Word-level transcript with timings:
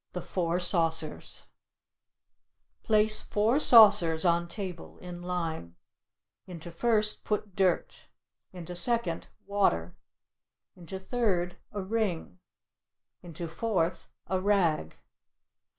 THE 0.13 0.21
FOUR 0.23 0.57
SAUCERS 0.59 1.45
Place 2.81 3.21
four 3.21 3.59
saucers 3.59 4.25
on 4.25 4.47
table 4.47 4.97
in 4.97 5.21
line. 5.21 5.75
Into 6.47 6.71
first 6.71 7.23
put 7.23 7.55
dirt; 7.55 8.07
into 8.51 8.75
second, 8.75 9.27
water; 9.45 9.95
into 10.75 10.97
third, 10.97 11.57
a 11.71 11.83
ring; 11.83 12.39
into 13.21 13.47
fourth, 13.47 14.07
a 14.25 14.39
rag. 14.41 14.95